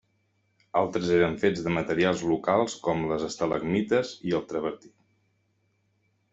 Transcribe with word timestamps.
Altres 0.79 1.11
eren 1.17 1.37
fets 1.43 1.61
de 1.67 1.73
materials 1.75 2.23
locals 2.31 2.79
com 2.89 3.05
les 3.13 3.29
estalagmites 3.29 4.17
i 4.31 4.37
el 4.41 4.51
travertí. 4.55 4.93